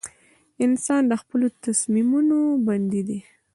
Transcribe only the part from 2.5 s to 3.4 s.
بندي دی.